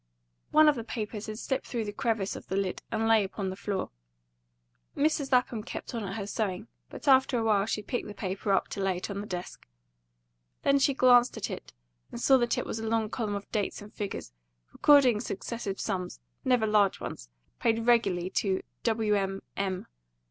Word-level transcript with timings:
One 0.49 0.67
of 0.67 0.73
the 0.75 0.83
papers 0.83 1.27
had 1.27 1.37
slipped 1.37 1.67
through 1.67 1.85
the 1.85 1.93
crevice 1.93 2.35
of 2.35 2.47
the 2.47 2.55
lid, 2.55 2.81
and 2.91 3.07
lay 3.07 3.23
upon 3.23 3.51
the 3.51 3.55
floor. 3.55 3.91
Mrs. 4.97 5.31
Lapham 5.31 5.61
kept 5.61 5.93
on 5.93 6.03
at 6.03 6.15
her 6.15 6.25
sewing, 6.25 6.67
but 6.89 7.07
after 7.07 7.37
a 7.37 7.43
while 7.43 7.67
she 7.67 7.83
picked 7.83 8.07
the 8.07 8.15
paper 8.15 8.51
up 8.51 8.67
to 8.69 8.79
lay 8.81 8.97
it 8.97 9.11
on 9.11 9.21
the 9.21 9.27
desk. 9.27 9.67
Then 10.63 10.79
she 10.79 10.95
glanced 10.95 11.37
at 11.37 11.51
it, 11.51 11.71
and 12.11 12.19
saw 12.19 12.37
that 12.37 12.57
it 12.57 12.65
was 12.65 12.79
a 12.79 12.89
long 12.89 13.11
column 13.11 13.35
of 13.35 13.51
dates 13.51 13.79
and 13.79 13.93
figures, 13.93 14.33
recording 14.73 15.19
successive 15.19 15.79
sums, 15.79 16.19
never 16.43 16.65
large 16.65 16.99
ones, 16.99 17.29
paid 17.59 17.85
regularly 17.85 18.31
to 18.31 18.63
"Wm. 18.83 19.43
M." 19.55 19.85